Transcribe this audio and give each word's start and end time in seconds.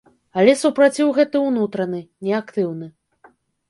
Але 0.43 0.55
супраціў 0.61 1.13
гэты 1.19 1.37
ўнутраны, 1.45 2.03
неактыўны. 2.27 2.95